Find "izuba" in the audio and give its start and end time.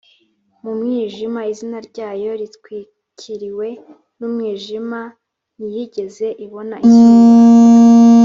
6.87-7.29